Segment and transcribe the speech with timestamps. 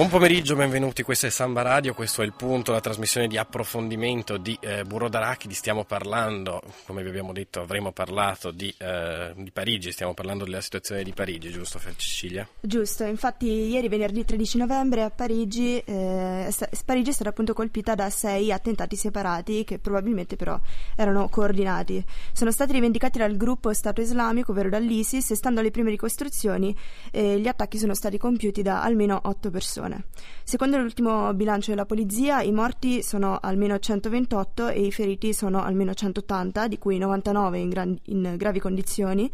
[0.00, 4.38] Buon pomeriggio, benvenuti, questo è Samba Radio, questo è il punto, la trasmissione di approfondimento
[4.38, 9.50] di eh, Burro d'Arachidi, stiamo parlando, come vi abbiamo detto avremo parlato di, eh, di,
[9.50, 12.48] Parigi, stiamo parlando della situazione di Parigi, giusto Cecilia?
[12.62, 16.50] Giusto, infatti ieri venerdì 13 novembre a Parigi, eh,
[16.86, 20.58] Parigi è stata appunto colpita da sei attentati separati che probabilmente però
[20.96, 22.02] erano coordinati.
[22.32, 26.74] Sono stati rivendicati dal gruppo Stato Islamico, ovvero dall'ISIS, e stando alle prime ricostruzioni
[27.10, 30.04] eh, gli attacchi sono stati compiuti da almeno otto persone persone.
[30.44, 35.92] Secondo l'ultimo bilancio della polizia, i morti sono almeno 128 e i feriti sono almeno
[35.92, 39.30] 180, di cui 99 in, gran- in gravi condizioni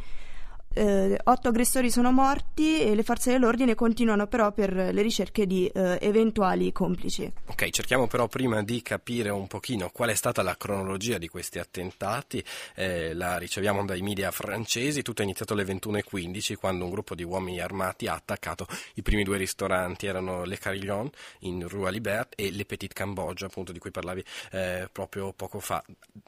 [0.77, 5.66] eh, otto aggressori sono morti e le forze dell'ordine continuano però per le ricerche di
[5.69, 7.32] eh, eventuali complici.
[7.46, 11.58] Ok, cerchiamo però prima di capire un pochino qual è stata la cronologia di questi
[11.58, 12.44] attentati.
[12.74, 15.00] Eh, la riceviamo dai media francesi.
[15.00, 19.24] Tutto è iniziato alle 21.15 quando un gruppo di uomini armati ha attaccato i primi
[19.24, 20.06] due ristoranti.
[20.06, 21.08] Erano Le Carillon
[21.41, 25.82] in Rue Libert e Le Petit Cambogia, appunto di cui parlavi eh, proprio poco fa.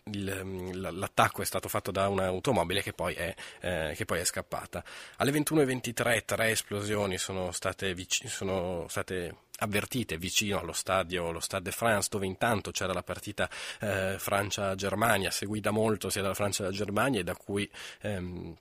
[0.05, 4.38] Il, l'attacco è stato fatto da un'automobile che poi è, eh, che poi è scappata
[4.39, 4.85] scappata.
[5.17, 11.65] Alle 21.23 tre esplosioni sono state, vic- sono state avvertite vicino allo stadio, lo Stade
[11.65, 13.49] de France, dove intanto c'era la partita
[13.81, 17.69] eh, Francia-Germania, seguita molto sia dalla Francia che dalla Germania e da cui
[18.03, 18.57] ehm,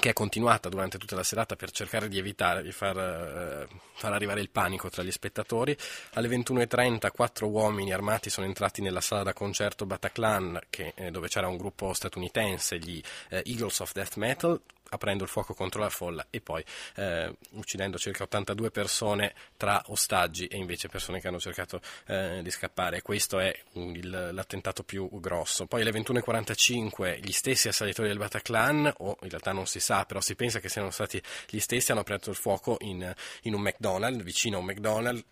[0.00, 4.12] che è continuata durante tutta la serata per cercare di evitare di far, eh, far,
[4.12, 5.76] arrivare il panico tra gli spettatori.
[6.14, 11.28] Alle 21.30 quattro uomini armati sono entrati nella sala da concerto Bataclan che, eh, dove
[11.28, 14.58] c'era un gruppo statunitense, gli eh, Eagles of Death Metal,
[14.90, 16.64] aprendo il fuoco contro la folla e poi
[16.96, 22.50] eh, uccidendo circa 82 persone tra ostaggi e invece persone che hanno cercato eh, di
[22.50, 23.02] scappare.
[23.02, 25.66] Questo è il, l'attentato più grosso.
[25.66, 30.20] Poi alle 21.45 gli stessi assalitori del Bataclan, o in realtà non si sa, però
[30.20, 33.12] si pensa che siano stati gli stessi, hanno aperto il fuoco in,
[33.42, 35.24] in un McDonald's, vicino a un McDonald's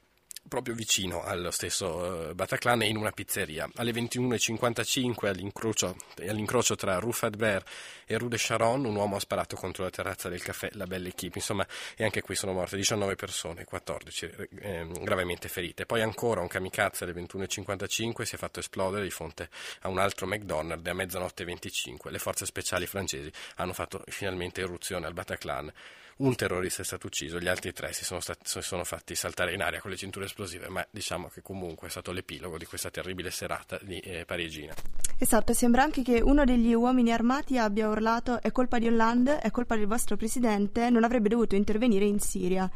[0.46, 3.68] proprio vicino allo stesso uh, Bataclan e in una pizzeria.
[3.76, 7.68] Alle 21.55 all'incrocio, all'incrocio tra Rue Fadbert
[8.06, 11.08] e Rue de Charonne un uomo ha sparato contro la terrazza del caffè La Belle
[11.08, 11.66] Équipe, insomma
[11.96, 15.86] e anche qui sono morte 19 persone, 14 eh, gravemente ferite.
[15.86, 19.48] Poi ancora un kamikaze alle 21.55 si è fatto esplodere di fronte
[19.80, 25.06] a un altro McDonald's a mezzanotte 25 le forze speciali francesi hanno fatto finalmente irruzione
[25.06, 25.72] al Bataclan
[26.18, 29.54] un terrorista è stato ucciso, gli altri tre si sono, stati, si sono, fatti saltare
[29.54, 32.90] in aria con le cinture esplosive, ma diciamo che comunque è stato l'epilogo di questa
[32.90, 34.74] terribile serata di eh, parigina.
[35.18, 39.50] Esatto, sembra anche che uno degli uomini armati abbia urlato è colpa di Hollande, è
[39.50, 42.68] colpa del vostro presidente, non avrebbe dovuto intervenire in Siria.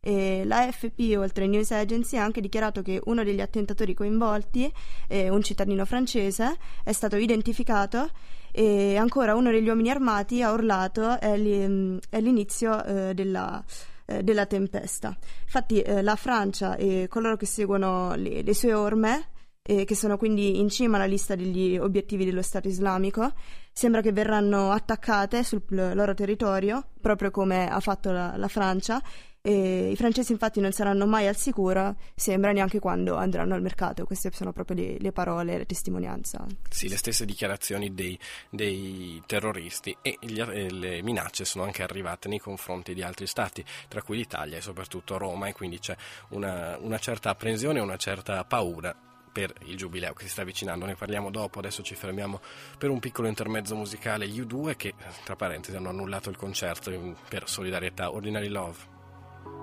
[0.00, 4.72] E l'AFP, oltre a News Agency, ha anche dichiarato che uno degli attentatori coinvolti,
[5.08, 8.10] eh, un cittadino francese, è stato identificato
[8.52, 13.62] e ancora uno degli uomini armati ha urlato è, li, è l'inizio eh, della,
[14.06, 15.16] eh, della, tempesta.
[15.42, 19.30] Infatti eh, la Francia e coloro che seguono le, le sue orme
[19.68, 23.34] che sono quindi in cima alla lista degli obiettivi dello Stato islamico,
[23.70, 29.02] sembra che verranno attaccate sul loro territorio, proprio come ha fatto la, la Francia,
[29.40, 34.04] e I francesi infatti non saranno mai al sicuro, sembra neanche quando andranno al mercato.
[34.04, 36.44] Queste sono proprio le, le parole, la testimonianza.
[36.68, 38.18] Sì, le stesse dichiarazioni dei,
[38.50, 44.02] dei terroristi e gli, le minacce sono anche arrivate nei confronti di altri stati, tra
[44.02, 45.96] cui l'Italia e soprattutto Roma, e quindi c'è
[46.30, 48.94] una, una certa apprensione e una certa paura
[49.30, 50.84] per il giubileo che si sta avvicinando.
[50.84, 52.40] Ne parliamo dopo, adesso ci fermiamo
[52.76, 54.26] per un piccolo intermezzo musicale.
[54.26, 54.94] U2 che,
[55.24, 58.96] tra parentesi, hanno annullato il concerto per solidarietà Ordinary Love.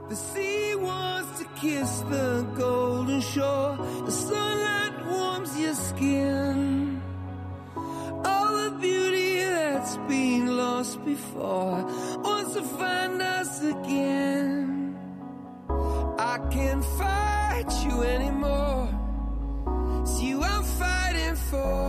[0.08, 3.76] The sea wants to kiss the golden shore.
[4.06, 7.02] The sunlight warms your skin.
[7.76, 11.84] All the beauty that's been lost before
[12.22, 14.96] wants to find us again.
[16.20, 18.90] I can't fight you anymore.
[20.04, 21.88] It's you I'm fighting for.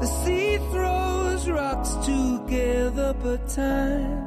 [0.00, 4.25] The sea throws rocks together, but time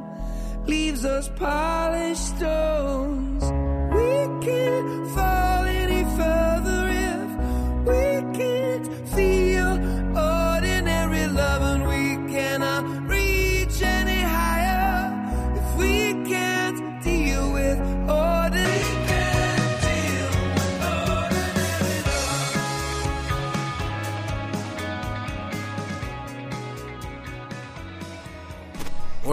[0.66, 3.44] leaves us polished stones.
[3.94, 5.39] We can't fall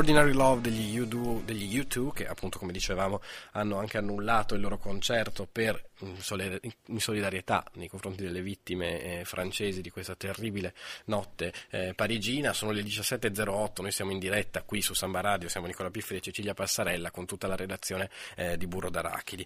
[0.08, 3.20] Ordinary Love degli U2, degli U2 che appunto come dicevamo
[3.52, 9.82] hanno anche annullato il loro concerto per in solidarietà nei confronti delle vittime eh, francesi
[9.82, 10.74] di questa terribile
[11.08, 12.54] notte eh, parigina.
[12.54, 16.22] Sono le 17.08, noi siamo in diretta qui su Samba Radio, siamo Nicola Pifferi e
[16.22, 19.46] Cecilia Passarella con tutta la redazione eh, di Burro d'Arachidi.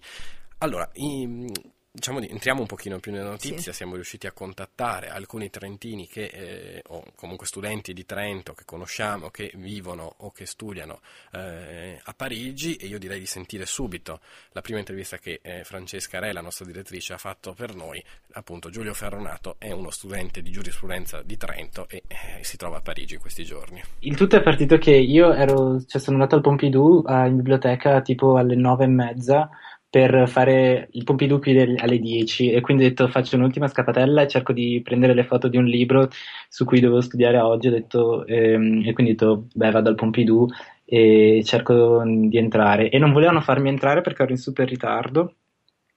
[0.58, 1.50] Allora, i,
[1.94, 3.72] diciamo, entriamo un pochino più nelle notizie, sì.
[3.72, 9.28] siamo riusciti a contattare alcuni trentini che, eh, o comunque studenti di Trento che conosciamo,
[9.28, 11.00] che vivono o che studiano
[11.32, 14.20] eh, a Parigi e io direi di sentire subito
[14.52, 18.02] la prima intervista che eh, Francesca Re, la nostra direttrice, ha fatto per noi.
[18.32, 22.80] Appunto Giulio Ferronato è uno studente di giurisprudenza di Trento e eh, si trova a
[22.80, 23.82] Parigi in questi giorni.
[24.00, 28.38] Il tutto è partito che io ero, cioè sono andato al Pompidou in biblioteca tipo
[28.38, 29.50] alle nove e mezza
[29.92, 34.26] per fare il Pompidou qui alle 10 e quindi ho detto faccio un'ultima scappatella e
[34.26, 36.08] cerco di prendere le foto di un libro
[36.48, 37.68] su cui dovevo studiare oggi.
[37.68, 40.48] Detto, ehm, e quindi ho detto beh vado al Pompidou
[40.86, 42.88] e cerco di entrare.
[42.88, 45.34] E non volevano farmi entrare perché ero in super ritardo.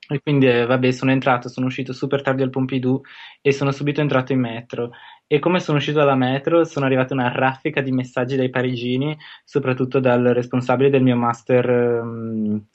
[0.10, 3.02] E quindi eh, vabbè sono entrato, sono uscito super tardi al Pompidou
[3.42, 4.92] e sono subito entrato in metro.
[5.26, 10.02] E come sono uscito dalla metro sono arrivata una raffica di messaggi dai parigini soprattutto
[10.02, 12.66] dal responsabile del mio master ehm,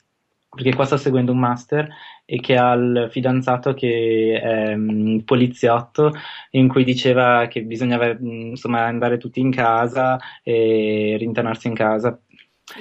[0.53, 1.87] perché qua sto seguendo un master
[2.25, 6.11] e che ha il fidanzato che è um, poliziotto
[6.51, 12.19] in cui diceva che bisognava insomma andare tutti in casa e rintanarsi in casa.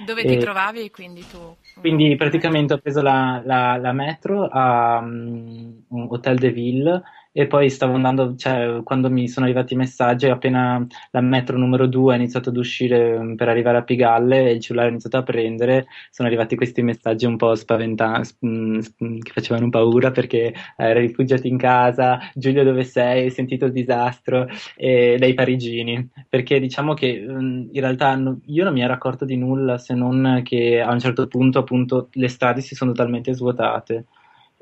[0.05, 1.57] Dove e, ti trovavi quindi tu?
[1.79, 7.03] Quindi praticamente ho preso la, la, la metro a um, Hotel de Ville
[7.33, 11.87] e poi stavo andando, cioè quando mi sono arrivati i messaggi, appena la metro numero
[11.87, 15.17] 2 ha iniziato ad uscire mm, per arrivare a Pigalle e il cellulare ha iniziato
[15.19, 18.79] a prendere, sono arrivati questi messaggi un po' spaventanti, mm,
[19.21, 23.73] che facevano paura perché eh, era rifugiato in casa, Giulio dove sei, hai sentito il
[23.73, 24.47] disastro,
[24.77, 29.37] e, dai parigini, perché diciamo che mm, in realtà io non mi ero accorto di
[29.37, 34.07] nulla se non che a un certo punto appunto le strade si sono totalmente svuotate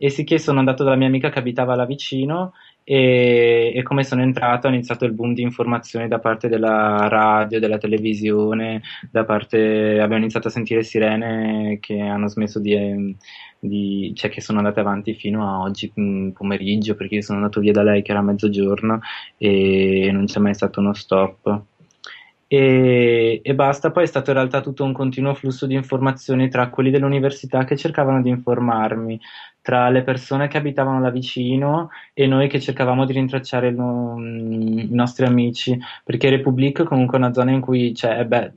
[0.01, 2.53] e sicché sono andato dalla mia amica che abitava là vicino
[2.85, 7.59] e, e, come sono entrato ho iniziato il boom di informazioni da parte della radio,
[7.59, 8.81] della televisione,
[9.11, 13.15] da parte, abbiamo iniziato a sentire sirene che hanno smesso di,
[13.59, 15.93] di cioè che sono andate avanti fino a oggi
[16.33, 19.01] pomeriggio perché io sono andato via da lei che era mezzogiorno
[19.37, 21.63] e non c'è mai stato uno stop.
[22.51, 23.91] E, e, basta.
[23.91, 27.77] Poi è stato in realtà tutto un continuo flusso di informazioni tra quelli dell'università che
[27.77, 29.21] cercavano di informarmi,
[29.61, 34.89] tra le persone che abitavano là vicino e noi che cercavamo di rintracciare no, i
[34.91, 38.53] nostri amici, perché Republic comunque è una zona in cui c'è, beh,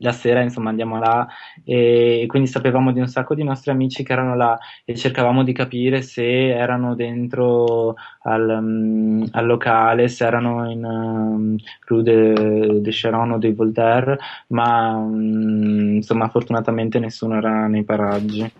[0.00, 1.26] la sera insomma andiamo là
[1.64, 5.52] e, quindi sapevamo di un sacco di nostri amici che erano là e cercavamo di
[5.52, 11.56] capire se erano dentro al, um, al locale, se erano in um,
[11.86, 18.50] Rue de, de Charon o di Voltaire, ma um, insomma fortunatamente nessuno era nei paraggi.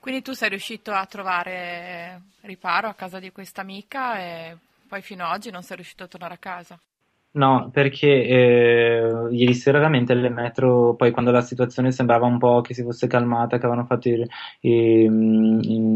[0.00, 4.56] Quindi tu sei riuscito a trovare riparo a casa di questa amica e
[4.88, 6.78] poi fino ad oggi non sei riuscito a tornare a casa?
[7.38, 12.62] No, perché eh, ieri sera veramente le metro, poi quando la situazione sembrava un po'
[12.62, 14.26] che si fosse calmata, che avevano fatto i,
[14.62, 15.08] i,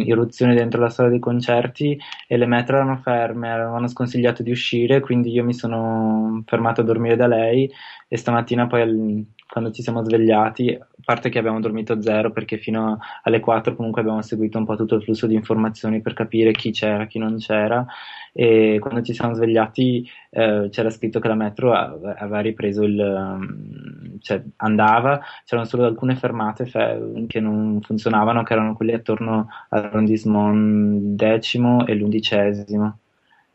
[0.06, 1.98] irruzioni dentro la sala dei concerti
[2.28, 6.84] e le metro erano ferme, avevano sconsigliato di uscire, quindi io mi sono fermato a
[6.84, 7.68] dormire da lei
[8.06, 12.98] e stamattina poi quando ci siamo svegliati, a parte che abbiamo dormito zero perché fino
[13.22, 16.70] alle 4 comunque abbiamo seguito un po' tutto il flusso di informazioni per capire chi
[16.70, 17.84] c'era, chi non c'era.
[18.32, 24.18] E quando ci siamo svegliati eh, c'era scritto che la metro aveva ripreso il um,
[24.20, 31.14] cioè andava, c'erano solo alcune fermate fe- che non funzionavano che erano quelle attorno all'arrondissement
[31.14, 33.01] decimo e l'undicesimo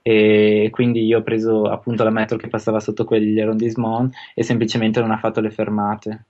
[0.09, 5.01] e quindi io ho preso appunto la metro che passava sotto quegli arrondissement e semplicemente
[5.01, 6.25] non ha fatto le fermate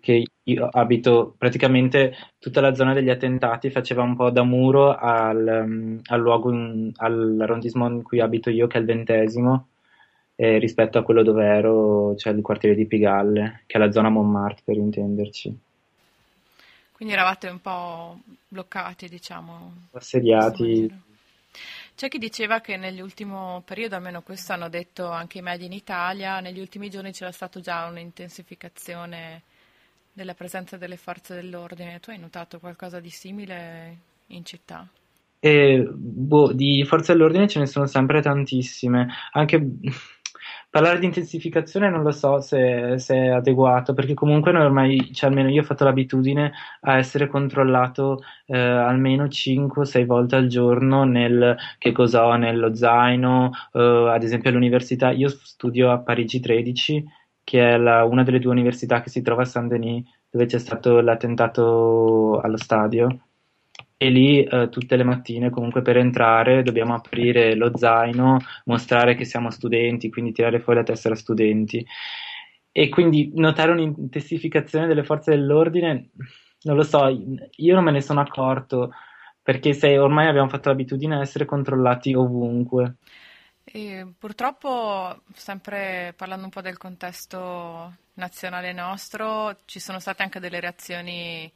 [0.00, 5.64] che io abito praticamente tutta la zona degli attentati, faceva un po' da muro al,
[5.66, 9.68] um, al luogo, in, all'arrondissement in cui abito io, che è il ventesimo,
[10.34, 14.08] eh, rispetto a quello dove ero, cioè il quartiere di Pigalle, che è la zona
[14.08, 15.58] Montmartre per intenderci.
[16.90, 19.72] Quindi eravate un po' bloccati, diciamo.
[19.92, 21.10] Assediati.
[21.94, 26.40] C'è chi diceva che nell'ultimo periodo, almeno questo hanno detto anche i media in Italia,
[26.40, 29.42] negli ultimi giorni c'era stata già un'intensificazione
[30.12, 32.00] della presenza delle forze dell'ordine.
[32.00, 33.96] Tu hai notato qualcosa di simile
[34.28, 34.88] in città?
[35.38, 39.08] Eh, boh, di forze dell'ordine ce ne sono sempre tantissime.
[39.32, 39.60] Anche
[40.72, 45.50] parlare di intensificazione non lo so se, se, è adeguato, perché comunque ormai, cioè almeno
[45.50, 46.50] io ho fatto l'abitudine
[46.80, 53.50] a essere controllato eh, almeno 5-6 volte al giorno nel che cosa ho nello zaino,
[53.72, 55.10] eh, ad esempio all'università.
[55.10, 57.04] Io studio a Parigi 13
[57.44, 61.00] che è la, una delle due università che si trova a Saint-Denis, dove c'è stato
[61.00, 63.31] l'attentato allo stadio.
[64.02, 69.24] E lì eh, tutte le mattine, comunque, per entrare dobbiamo aprire lo zaino, mostrare che
[69.24, 71.86] siamo studenti, quindi tirare fuori la tessera studenti.
[72.72, 76.10] E quindi notare un'intensificazione delle forze dell'ordine,
[76.62, 78.90] non lo so, io non me ne sono accorto
[79.40, 82.96] perché se ormai abbiamo fatto l'abitudine a essere controllati ovunque.
[83.62, 90.58] E purtroppo, sempre parlando un po' del contesto nazionale nostro, ci sono state anche delle
[90.58, 91.48] reazioni,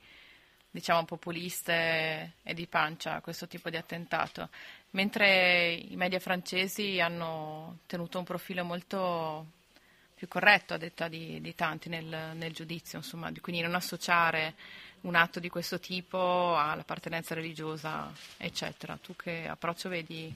[0.70, 4.48] diciamo, populiste e di pancia questo tipo di attentato,
[4.90, 9.46] mentre i media francesi hanno tenuto un profilo molto
[10.14, 14.54] più corretto, a detta di, di tanti, nel, nel giudizio, insomma, quindi non associare
[15.02, 18.98] un atto di questo tipo all'appartenenza religiosa, eccetera.
[19.00, 20.34] Tu che approccio vedi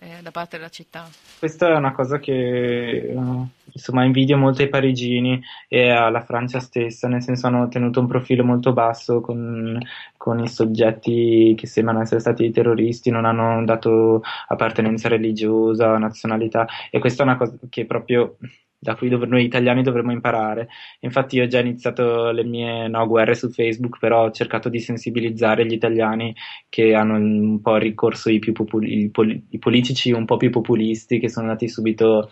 [0.00, 1.08] eh, da parte della città?
[1.38, 7.08] Questa è una cosa che uh, insomma invidio molto ai parigini e alla Francia stessa,
[7.08, 9.78] nel senso hanno tenuto un profilo molto basso con,
[10.16, 16.98] con i soggetti che sembrano essere stati terroristi, non hanno dato appartenenza religiosa, nazionalità e
[16.98, 18.36] questa è una cosa che proprio
[18.78, 20.68] da cui dov- noi italiani dovremmo imparare.
[21.00, 24.80] Infatti io ho già iniziato le mie no, guerre su Facebook, però ho cercato di
[24.80, 26.34] sensibilizzare gli italiani
[26.68, 31.18] che hanno un po' ricorso i, populi- i, pol- i politici un po' più populisti
[31.18, 32.30] che sono andati subito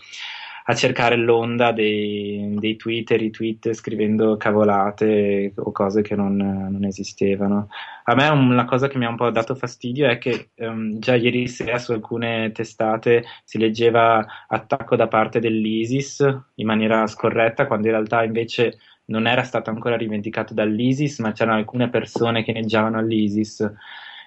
[0.69, 6.85] a cercare l'onda dei, dei tweet e retweet scrivendo cavolate o cose che non, non,
[6.85, 7.69] esistevano.
[8.05, 11.15] A me una cosa che mi ha un po' dato fastidio è che um, già
[11.15, 17.87] ieri sera su alcune testate si leggeva attacco da parte dell'ISIS in maniera scorretta, quando
[17.87, 22.99] in realtà invece non era stato ancora rivendicato dall'ISIS, ma c'erano alcune persone che neggiavano
[22.99, 23.73] all'ISIS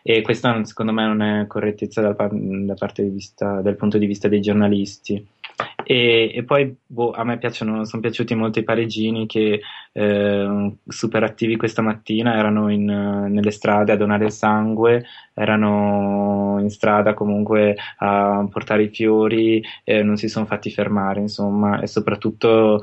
[0.01, 4.29] e questa secondo me non è correttezza da, da parte vista, dal punto di vista
[4.29, 5.37] dei giornalisti.
[5.83, 9.59] E, e poi boh, a me piacciono, sono piaciuti molto i pareggini che
[9.91, 16.69] eh, super attivi questa mattina, erano in, nelle strade a donare il sangue, erano in
[16.69, 22.81] strada comunque a portare i fiori, e non si sono fatti fermare, insomma, e soprattutto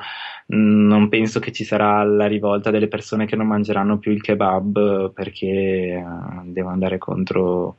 [0.49, 5.13] non penso che ci sarà la rivolta delle persone che non mangeranno più il kebab
[5.13, 7.77] perché uh, devono andare contro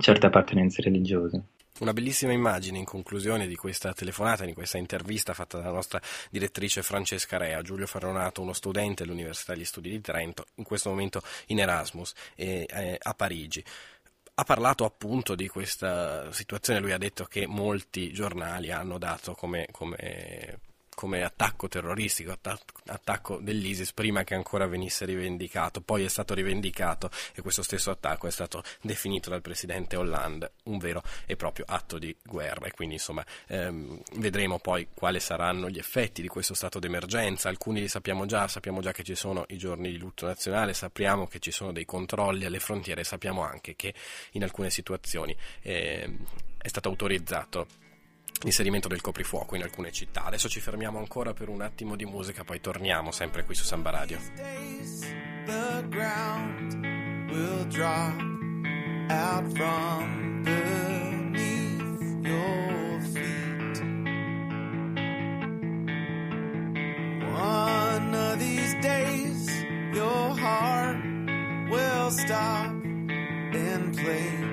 [0.00, 1.42] certe appartenenze religiose.
[1.80, 6.82] Una bellissima immagine in conclusione di questa telefonata, di questa intervista fatta dalla nostra direttrice
[6.82, 7.62] Francesca Rea.
[7.62, 12.66] Giulio Ferronato, uno studente all'Università degli Studi di Trento, in questo momento in Erasmus eh,
[12.68, 13.64] eh, a Parigi
[14.34, 19.66] ha parlato appunto di questa situazione, lui ha detto che molti giornali hanno dato come,
[19.70, 20.60] come
[21.00, 22.36] come attacco terroristico,
[22.88, 28.26] attacco dell'ISIS prima che ancora venisse rivendicato, poi è stato rivendicato e questo stesso attacco
[28.26, 32.66] è stato definito dal presidente Hollande un vero e proprio atto di guerra.
[32.66, 37.80] E quindi insomma ehm, vedremo poi quali saranno gli effetti di questo stato d'emergenza, alcuni
[37.80, 41.38] li sappiamo già, sappiamo già che ci sono i giorni di lutto nazionale, sappiamo che
[41.38, 43.94] ci sono dei controlli alle frontiere, sappiamo anche che
[44.32, 46.18] in alcune situazioni eh,
[46.58, 47.88] è stato autorizzato
[48.42, 50.24] l'inserimento del coprifuoco in alcune città.
[50.24, 53.90] Adesso ci fermiamo ancora per un attimo di musica, poi torniamo sempre qui su Samba
[53.90, 54.18] Radio.
[67.32, 69.48] One of these days
[69.94, 71.02] your heart
[71.70, 72.70] will stop
[73.52, 74.49] and play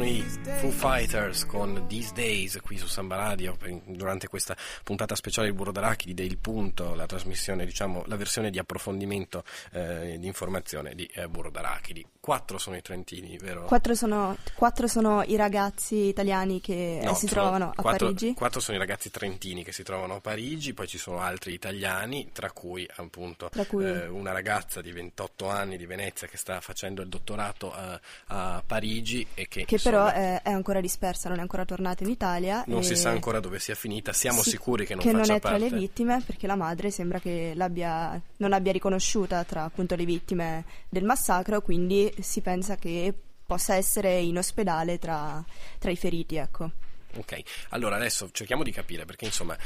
[0.00, 5.46] sono i Foo Fighters con These Days qui su Samba Radio durante questa puntata speciale
[5.46, 10.94] del Burro d'Arachidi del Punto, la trasmissione, diciamo, la versione di approfondimento eh, di informazione
[10.94, 12.04] di eh, Burro d'Arachidi.
[12.20, 13.64] Quattro sono i trentini, vero?
[13.64, 18.34] Quattro sono, quattro sono i ragazzi italiani che no, si trovano a quattro, Parigi.
[18.34, 22.32] Quattro sono i ragazzi trentini che si trovano a Parigi, poi ci sono altri italiani,
[22.32, 23.86] tra cui appunto tra cui...
[23.86, 28.62] Eh, una ragazza di 28 anni di Venezia che sta facendo il dottorato a, a
[28.66, 32.10] Parigi e che, che insomma, però è, è, ancora dispersa, non è ancora tornata in
[32.10, 32.64] Italia.
[32.66, 35.36] Non si sa ancora dove sia finita, siamo sì, sicuri che non che faccia non
[35.36, 35.58] è parte.
[35.58, 40.04] tra le vittime perché la madre sembra che l'abbia, non abbia riconosciuta tra appunto le
[40.04, 43.14] vittime del massacro, quindi si pensa che
[43.46, 45.44] possa essere in ospedale tra,
[45.78, 46.70] tra i feriti, ecco.
[47.16, 47.40] Ok,
[47.70, 49.56] allora adesso cerchiamo di capire perché insomma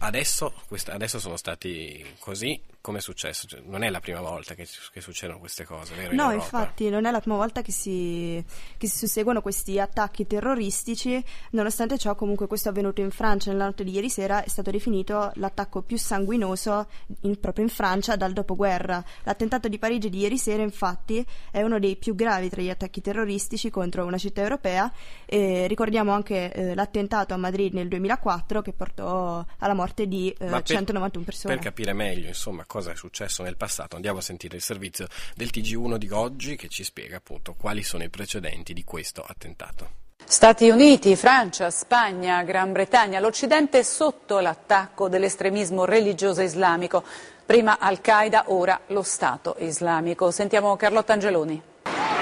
[0.00, 0.52] adesso,
[0.86, 3.46] adesso sono stati così, come è successo?
[3.46, 6.14] Cioè, non è la prima volta che, che succedono queste cose, vero?
[6.14, 8.42] No, in infatti, non è la prima volta che si,
[8.78, 11.22] che si, susseguono questi attacchi terroristici.
[11.50, 14.42] Nonostante ciò, comunque, questo è avvenuto in Francia nella notte di ieri sera.
[14.42, 16.88] È stato definito l'attacco più sanguinoso
[17.22, 19.04] in, proprio in Francia dal dopoguerra.
[19.24, 23.02] L'attentato di Parigi di ieri sera, infatti, è uno dei più gravi tra gli attacchi
[23.02, 24.90] terroristici contro una città europea.
[25.26, 30.46] E ricordiamo anche eh, l'attentato a Madrid nel 2004 che portò alla morte di eh,
[30.46, 31.54] per, 191 persone.
[31.54, 35.50] Per capire meglio, insomma, cosa è successo nel passato, andiamo a sentire il servizio del
[35.52, 39.98] TG1 di oggi che ci spiega appunto quali sono i precedenti di questo attentato.
[40.24, 47.02] Stati Uniti, Francia, Spagna, Gran Bretagna, l'Occidente è sotto l'attacco dell'estremismo religioso islamico.
[47.44, 50.30] Prima Al-Qaeda, ora lo Stato islamico.
[50.30, 51.69] Sentiamo Carlotta Angeloni.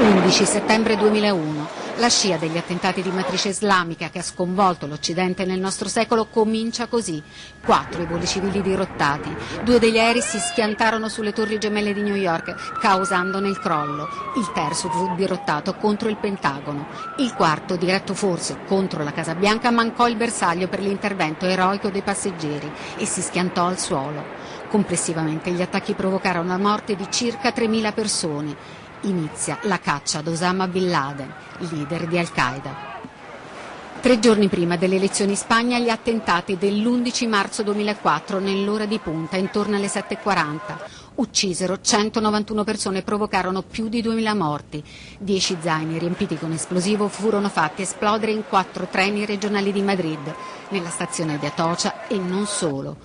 [0.01, 1.67] 11 settembre 2001.
[1.97, 6.87] La scia degli attentati di matrice islamica che ha sconvolto l'Occidente nel nostro secolo comincia
[6.87, 7.21] così.
[7.65, 9.35] Quattro i voli civili dirottati.
[9.65, 14.09] Due degli aerei si schiantarono sulle torri gemelle di New York, causandone il crollo.
[14.37, 16.87] Il terzo fu dirottato contro il Pentagono.
[17.17, 22.03] Il quarto, diretto forse contro la Casa Bianca, mancò il bersaglio per l'intervento eroico dei
[22.03, 24.23] passeggeri e si schiantò al suolo.
[24.69, 30.69] Complessivamente gli attacchi provocarono la morte di circa 3.000 persone inizia la caccia ad Osama
[30.69, 31.33] Bin Laden,
[31.71, 32.97] leader di Al-Qaeda.
[34.01, 39.37] Tre giorni prima delle elezioni in Spagna gli attentati dell'11 marzo 2004 nell'ora di punta
[39.37, 44.83] intorno alle 7.40 uccisero 191 persone e provocarono più di 2.000 morti.
[45.19, 50.35] Dieci zaini riempiti con esplosivo furono fatti esplodere in quattro treni regionali di Madrid,
[50.71, 52.97] nella stazione di Atocha e non solo.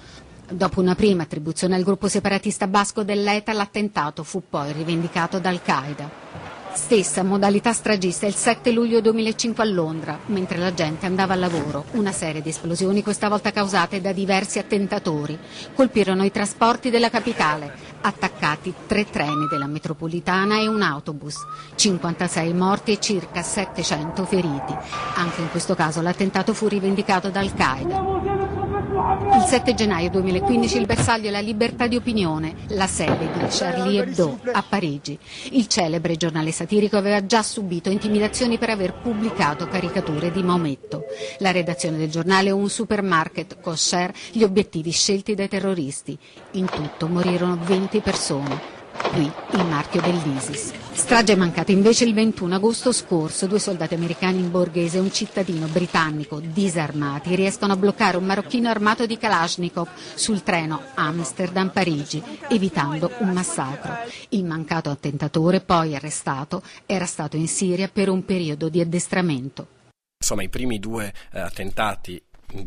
[0.53, 6.07] Dopo una prima attribuzione al gruppo separatista basco dell'ETA, l'attentato fu poi rivendicato da Al-Qaeda.
[6.74, 11.86] Stessa modalità stragista il 7 luglio 2005 a Londra, mentre la gente andava al lavoro.
[11.93, 15.38] Una serie di esplosioni, questa volta causate da diversi attentatori,
[15.74, 21.38] colpirono i trasporti della capitale, attaccati tre treni della metropolitana e un autobus,
[21.74, 24.75] 56 morti e circa 700 feriti.
[25.15, 28.62] Anche in questo caso l'attentato fu rivendicato da Al-Qaeda.
[29.03, 34.01] Il 7 gennaio 2015 il bersaglio è la libertà di opinione, la sede di Charlie
[34.01, 35.19] Hebdo a Parigi.
[35.51, 41.03] Il celebre giornale satirico aveva già subito intimidazioni per aver pubblicato caricature di Maometto.
[41.39, 46.17] La redazione del giornale un supermarket kosher gli obiettivi scelti dai terroristi.
[46.51, 48.72] In tutto morirono 20 persone
[49.12, 50.71] qui il marchio dell'ISIS.
[50.91, 53.47] Strage mancata invece il 21 agosto scorso.
[53.47, 58.69] Due soldati americani in borghese e un cittadino britannico disarmati riescono a bloccare un marocchino
[58.69, 63.93] armato di Kalashnikov sul treno Amsterdam-Parigi, evitando un massacro.
[64.29, 69.67] Il mancato attentatore, poi arrestato, era stato in Siria per un periodo di addestramento.
[70.17, 72.21] Insomma, i primi due eh, attentati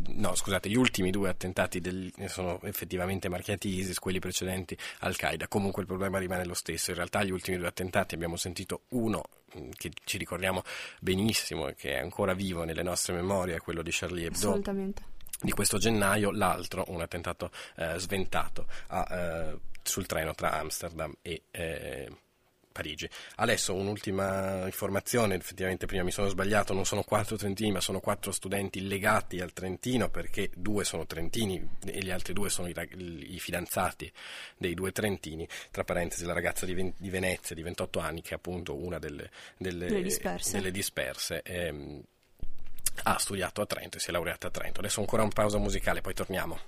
[0.09, 5.83] no scusate, gli ultimi due attentati del, sono effettivamente marchiati ISIS, quelli precedenti Al-Qaeda, comunque
[5.83, 9.23] il problema rimane lo stesso, in realtà gli ultimi due attentati abbiamo sentito uno
[9.59, 10.63] mm, che ci ricordiamo
[11.01, 14.37] benissimo e che è ancora vivo nelle nostre memorie, è quello di Charlie Hebdo.
[14.37, 15.03] Assolutamente.
[15.41, 21.43] Di questo gennaio, l'altro un attentato eh, sventato a, eh, sul treno tra Amsterdam e
[21.51, 22.11] eh,
[22.77, 23.09] Parigi.
[23.37, 28.33] Adesso un'ultima informazione, effettivamente prima mi sono sbagliato, non sono quattro trentini ma sono quattro
[28.33, 32.75] studenti legati al Trentino perché due sono trentini e gli altri due sono i,
[33.35, 34.13] i fidanzati
[34.59, 38.35] dei due trentini, tra parentesi la ragazza di, di, Venezia di 28 anni che è
[38.35, 42.03] appunto una delle, delle, delle disperse, delle disperse ehm,
[43.05, 44.81] ha studiato a Trento e si è laureata a Trento.
[44.81, 46.59] Adesso ancora un pausa musicale, poi torniamo.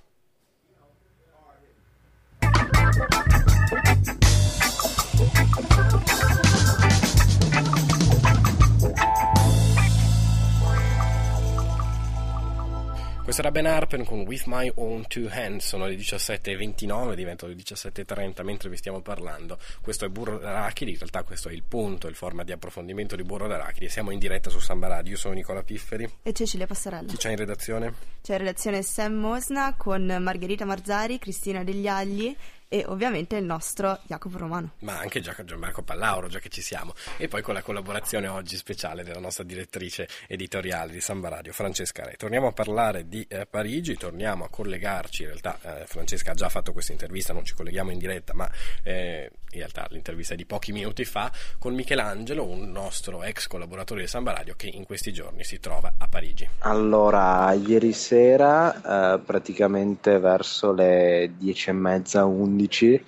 [13.29, 17.57] Questo era Ben Harper con With My Own Two Hands, sono le 17.29, diventano le
[17.57, 19.59] 17.30 mentre vi stiamo parlando.
[19.81, 23.23] Questo è Burro d'Arachidi, in realtà questo è il punto, il format di approfondimento di
[23.23, 23.89] Burro d'Arachidi.
[23.89, 26.09] Siamo in diretta su Samba Radio, io sono Nicola Pifferi.
[26.23, 27.09] E Cecilia Passarella.
[27.09, 27.93] Chi c'è in redazione?
[28.23, 32.33] C'è in redazione Sam Mosna con Margherita Marzari, Cristina Degli Agli
[32.69, 34.73] e ovviamente il nostro Jacopo Romano.
[34.81, 36.93] Ma anche Gianmarco Pallauro, già che ci siamo.
[37.17, 42.03] E poi con la collaborazione oggi speciale della nostra direttrice editoriale di Samba Radio, Francesca
[42.03, 42.13] Re.
[42.15, 46.47] Torniamo a parlare di eh, Parigi, torniamo a collegarci, in realtà eh, Francesca ha già
[46.47, 48.49] fatto questa intervista, non ci colleghiamo in diretta, ma
[48.83, 54.01] eh, in realtà l'intervista è di pochi minuti fa, con Michelangelo, un nostro ex collaboratore
[54.01, 56.47] di Samba Radio che in questi giorni si trova a Parigi.
[56.59, 63.03] Allora, ieri sera, eh, praticamente verso le dieci e mezza, 11, 2011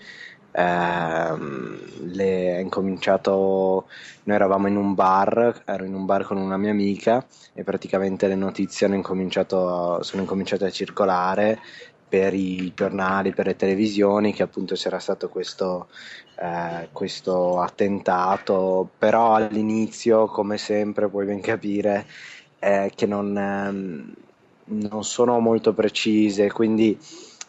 [0.51, 3.87] ehm, le, è incominciato
[4.23, 8.27] noi eravamo in un bar ero in un bar con una mia amica e praticamente
[8.27, 11.59] le notizie incominciato, sono incominciate a circolare
[12.11, 15.87] per i giornali, per le televisioni, che appunto c'era stato questo,
[16.41, 22.05] eh, questo attentato, però all'inizio, come sempre, puoi ben capire
[22.59, 24.13] eh, che non, ehm,
[24.65, 26.99] non sono molto precise, quindi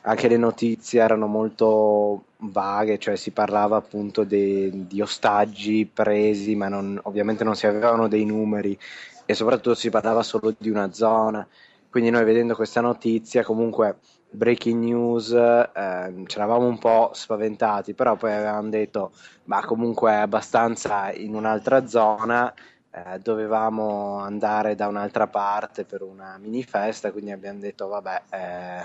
[0.02, 6.68] anche le notizie erano molto vaghe, cioè si parlava appunto de, di ostaggi presi, ma
[6.68, 8.76] non, ovviamente non si avevano dei numeri
[9.24, 11.46] e soprattutto si parlava solo di una zona.
[11.88, 13.98] Quindi noi vedendo questa notizia, comunque
[14.30, 19.12] breaking news, eh, ci eravamo un po' spaventati, però poi avevamo detto,
[19.44, 22.52] ma comunque è abbastanza in un'altra zona,
[22.90, 28.82] eh, dovevamo andare da un'altra parte per una mini festa, quindi abbiamo detto, vabbè, eh,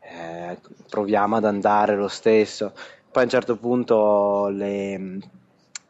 [0.00, 0.58] eh
[0.88, 2.72] proviamo ad andare lo stesso.
[3.10, 5.18] Poi a un certo punto le,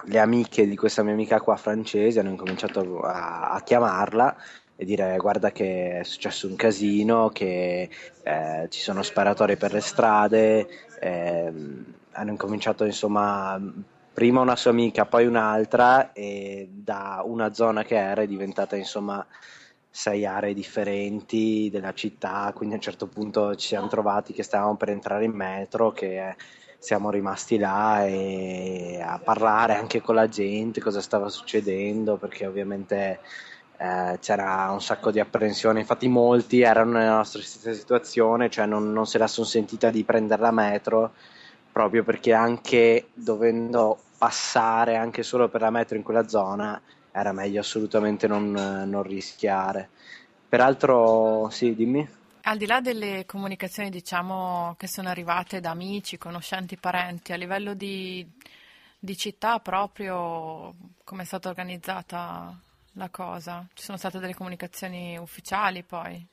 [0.04, 4.36] le amiche di questa mia amica qua francese hanno incominciato a, a chiamarla
[4.76, 7.90] e dire guarda che è successo un casino, che
[8.22, 10.66] eh, ci sono sparatori per le strade,
[11.00, 11.52] eh,
[12.12, 13.60] hanno incominciato insomma
[14.12, 19.24] prima una sua amica, poi un'altra e da una zona che era è diventata insomma
[19.90, 24.76] sei aree differenti della città, quindi a un certo punto ci siamo trovati che stavamo
[24.76, 26.36] per entrare in metro, che
[26.78, 33.20] siamo rimasti là e a parlare anche con la gente cosa stava succedendo, perché ovviamente
[33.78, 38.92] eh, c'era un sacco di apprensione, infatti molti erano nella nostra stessa situazione, cioè non,
[38.92, 41.12] non se la sono sentita di prendere la metro
[41.72, 46.80] proprio perché anche dovendo passare anche solo per la metro in quella zona
[47.12, 49.88] era meglio assolutamente non, non rischiare.
[50.48, 52.08] Peraltro, sì, dimmi.
[52.42, 57.74] Al di là delle comunicazioni, diciamo, che sono arrivate da amici, conoscenti, parenti, a livello
[57.74, 58.26] di,
[58.98, 62.58] di città proprio, come è stata organizzata
[62.94, 63.66] la cosa?
[63.74, 66.26] Ci sono state delle comunicazioni ufficiali poi?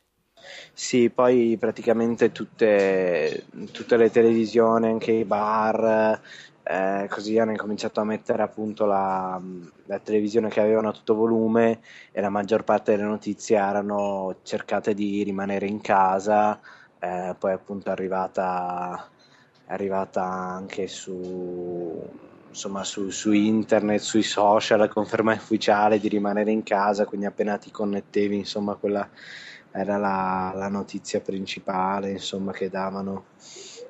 [0.73, 6.21] Sì, poi praticamente tutte, tutte le televisioni, anche i bar,
[6.69, 9.41] eh, così hanno incominciato a mettere appunto la,
[9.85, 11.79] la, televisione che avevano a tutto volume
[12.11, 16.59] e la maggior parte delle notizie erano cercate di rimanere in casa,
[16.99, 19.07] eh, poi appunto è arrivata,
[19.65, 26.51] è arrivata anche su insomma su, su, internet, sui social, la conferma ufficiale di rimanere
[26.51, 29.07] in casa, quindi appena ti connettevi, insomma, quella
[29.71, 33.25] era la, la notizia principale, insomma, che davano,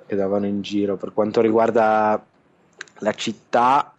[0.06, 0.98] che davano in giro.
[0.98, 2.22] Per quanto riguarda
[3.00, 3.94] la città,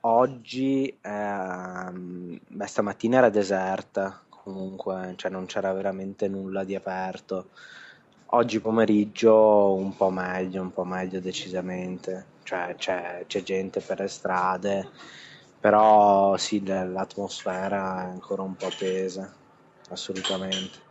[0.00, 7.50] oggi, ehm, beh, stamattina era deserta, comunque, cioè non c'era veramente nulla di aperto.
[8.26, 14.08] Oggi pomeriggio un po' meglio, un po' meglio decisamente cioè c'è, c'è gente per le
[14.08, 14.88] strade,
[15.58, 19.34] però sì, l'atmosfera è ancora un po' tesa,
[19.88, 20.82] assolutamente.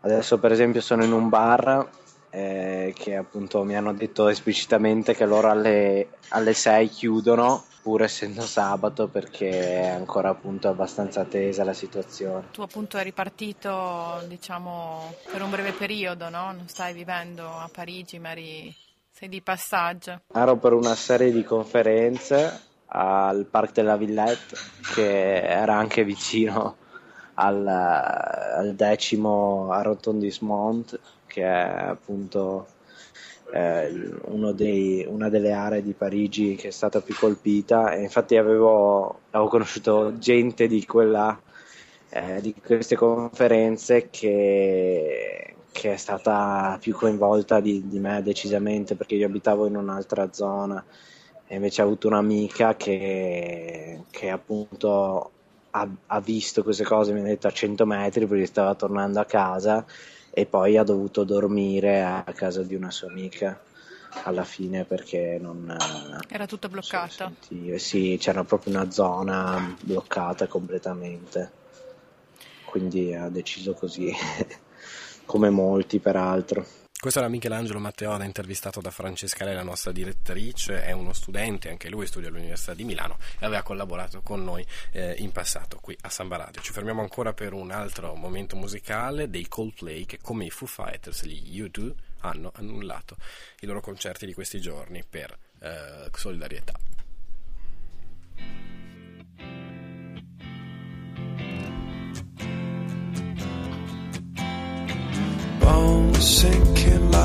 [0.00, 1.86] Adesso per esempio sono in un bar
[2.30, 8.42] eh, che appunto mi hanno detto esplicitamente che loro alle, alle 6 chiudono pur essendo
[8.42, 12.48] sabato perché è ancora appunto abbastanza tesa la situazione.
[12.52, 16.52] Tu appunto eri partito diciamo per un breve periodo, no?
[16.52, 18.74] Non stai vivendo a Parigi ma eri
[19.10, 20.20] sei di passaggio.
[20.32, 24.56] Ero per una serie di conferenze al Parc de la Villette,
[24.94, 26.76] che era anche vicino
[27.34, 32.66] al, al decimo Arrotondissement, che è appunto
[33.52, 34.12] eh,
[34.54, 37.92] dei, una delle aree di Parigi che è stata più colpita.
[37.92, 41.40] E infatti avevo, avevo conosciuto gente di, quella,
[42.10, 49.14] eh, di queste conferenze che che è stata più coinvolta di, di, me decisamente perché
[49.14, 50.84] io abitavo in un'altra zona
[51.46, 55.30] e invece ho avuto un'amica che, che appunto
[55.70, 59.24] ha, ha, visto queste cose, mi ha detto a 100 metri perché stava tornando a
[59.24, 59.84] casa
[60.30, 63.60] e poi ha dovuto dormire a casa di una sua amica
[64.24, 65.76] alla fine perché non
[66.28, 67.32] era tutto bloccato.
[67.40, 71.50] So, sì, c'era proprio una zona bloccata completamente.
[72.64, 74.12] Quindi ha deciso così.
[75.28, 76.64] come molti peraltro.
[77.00, 81.88] Questo era Michelangelo Matteola, intervistato da Francesca Lei, la nostra direttrice, è uno studente, anche
[81.88, 86.08] lui studia all'Università di Milano e aveva collaborato con noi eh, in passato qui a
[86.08, 86.60] Samba Radio.
[86.60, 91.22] Ci fermiamo ancora per un altro momento musicale dei Coldplay che come i Foo Fighters,
[91.24, 93.16] gli U2, hanno annullato
[93.60, 96.74] i loro concerti di questi giorni per eh, solidarietà.
[106.20, 106.67] sinking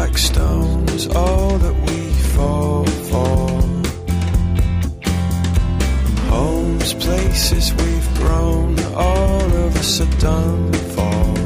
[0.06, 2.00] like stones, all that we
[2.36, 3.38] fall for.
[6.30, 11.43] Homes, places we've grown, all of us are done for.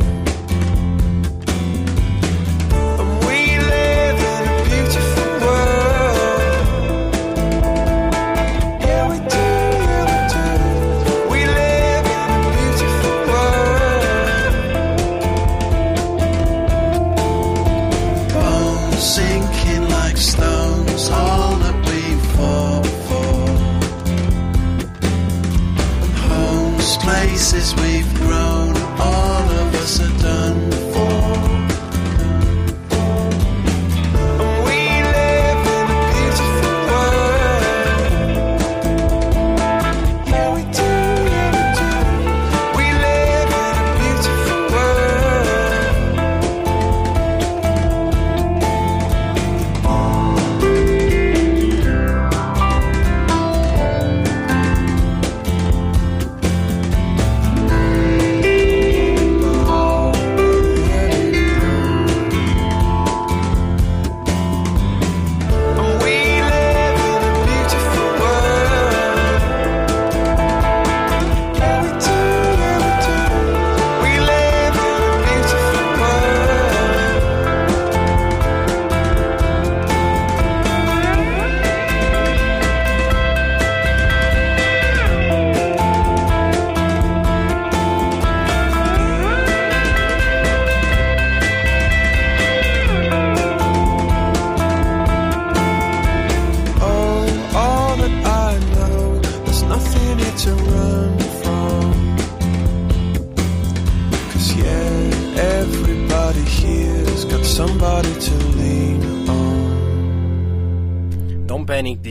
[107.88, 108.87] harder to leave.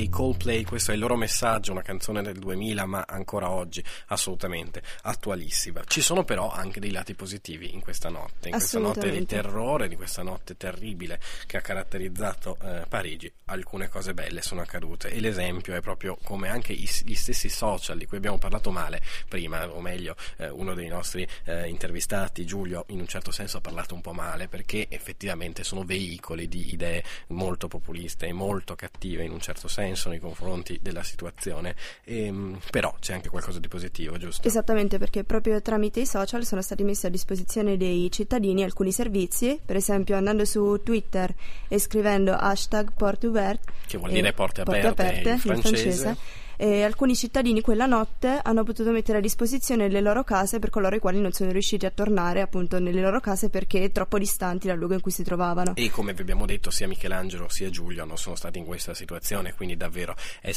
[0.09, 5.83] Coldplay, questo è il loro messaggio, una canzone del 2000 ma ancora oggi assolutamente attualissima.
[5.87, 9.89] Ci sono però anche dei lati positivi in questa notte, in questa notte di terrore,
[9.89, 13.31] di questa notte terribile che ha caratterizzato eh, Parigi.
[13.45, 17.99] Alcune cose belle sono accadute e l'esempio è proprio come anche i, gli stessi social
[17.99, 22.87] di cui abbiamo parlato male prima, o meglio eh, uno dei nostri eh, intervistati, Giulio,
[22.89, 27.05] in un certo senso ha parlato un po' male perché effettivamente sono veicoli di idee
[27.29, 32.95] molto populiste e molto cattive in un certo senso nei confronti della situazione, ehm, però
[33.01, 34.47] c'è anche qualcosa di positivo, giusto?
[34.47, 39.61] Esattamente, perché proprio tramite i social sono stati messi a disposizione dei cittadini alcuni servizi,
[39.65, 41.33] per esempio andando su Twitter
[41.69, 45.81] e scrivendo hashtag porte ouverte, che vuol dire porte aperte, porte aperte in francese, in
[45.85, 50.71] francese e alcuni cittadini quella notte hanno potuto mettere a disposizione le loro case per
[50.71, 54.67] coloro i quali non sono riusciti a tornare appunto nelle loro case perché troppo distanti
[54.67, 55.75] dal luogo in cui si trovavano.
[55.75, 59.55] E come vi abbiamo detto sia Michelangelo sia Giulio non sono stati in questa situazione,
[59.55, 60.53] quindi davvero è,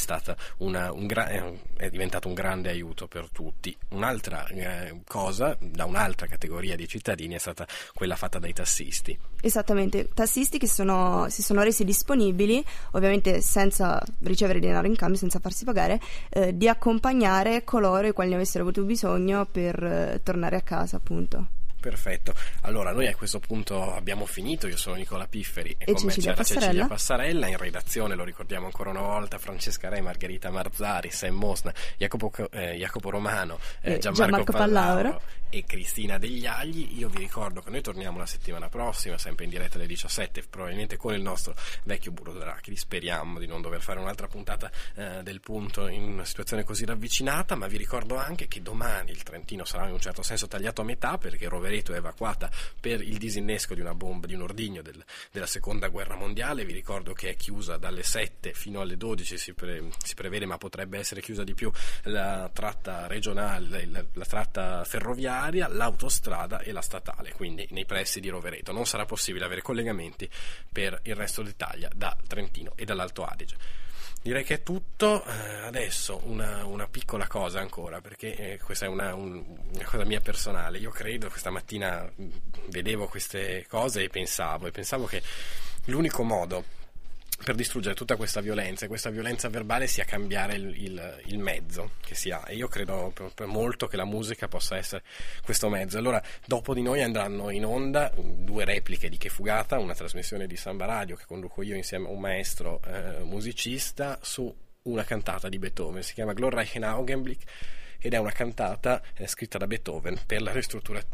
[0.58, 1.28] una, un gra-
[1.76, 3.76] è diventato un grande aiuto per tutti.
[3.90, 9.18] Un'altra eh, cosa da un'altra categoria di cittadini è stata quella fatta dai tassisti.
[9.40, 15.38] Esattamente, tassisti che sono, si sono resi disponibili, ovviamente senza ricevere denaro in cambio, senza
[15.38, 20.20] farsi pagare cercare eh, di accompagnare coloro i quali ne avessero avuto bisogno per eh,
[20.22, 21.58] tornare a casa, appunto.
[21.80, 26.08] Perfetto, allora noi a questo punto abbiamo finito, io sono Nicola Pifferi e, e con
[26.08, 26.66] Cecilia me c'era Passarella.
[26.66, 31.72] Cecilia Passarella, in redazione lo ricordiamo ancora una volta, Francesca Re, Margherita Marzari, Sam Mosna,
[31.96, 36.98] Jacopo, eh, Jacopo Romano, eh, Gianmarco, Gianmarco Pallauro e Cristina Degli Agli.
[36.98, 40.98] Io vi ricordo che noi torniamo la settimana prossima, sempre in diretta alle 17, probabilmente
[40.98, 42.76] con il nostro vecchio burro d'arachidi.
[42.76, 47.54] Speriamo di non dover fare un'altra puntata eh, del punto in una situazione così ravvicinata,
[47.54, 50.84] ma vi ricordo anche che domani il Trentino sarà in un certo senso tagliato a
[50.84, 55.02] metà perché Rovereto è evacuata per il disinnesco di una bomba, di un ordigno del,
[55.30, 56.64] della seconda guerra mondiale.
[56.64, 60.58] Vi ricordo che è chiusa dalle 7 fino alle 12, si, pre, si prevede, ma
[60.58, 61.70] potrebbe essere chiusa di più
[62.04, 68.28] la tratta regionale, la, la tratta ferroviaria l'autostrada e la statale, quindi nei pressi di
[68.28, 68.72] Rovereto.
[68.72, 70.28] Non sarà possibile avere collegamenti
[70.70, 73.56] per il resto d'Italia da Trentino e dall'Alto Adige.
[74.22, 78.88] Direi che è tutto, eh, adesso una, una, piccola cosa ancora, perché eh, questa è
[78.88, 80.76] una, un, una, cosa mia personale.
[80.76, 82.06] Io credo, questa mattina
[82.68, 85.22] vedevo queste cose e pensavo, e pensavo che
[85.84, 86.64] l'unico modo
[87.42, 91.92] per distruggere tutta questa violenza e questa violenza verbale sia cambiare il, il, il mezzo
[92.00, 92.44] che si ha.
[92.46, 93.12] E io credo
[93.46, 95.02] molto che la musica possa essere
[95.42, 95.98] questo mezzo.
[95.98, 100.56] Allora dopo di noi andranno in onda due repliche di Che Fugata una trasmissione di
[100.56, 105.58] Samba Radio che conduco io insieme a un maestro eh, musicista su una cantata di
[105.58, 106.02] Beethoven.
[106.02, 107.50] Si chiama Glorreichen Augenblick
[107.98, 110.42] ed è una cantata eh, scritta da Beethoven per,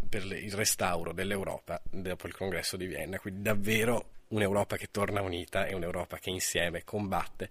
[0.08, 3.18] per il restauro dell'Europa dopo il congresso di Vienna.
[3.18, 7.48] Quindi davvero un'Europa che torna unita e un'Europa che insieme combatte,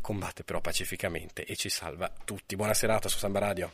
[0.00, 2.56] combatte però pacificamente e ci salva tutti.
[2.56, 3.72] Buona serata su Samba Radio.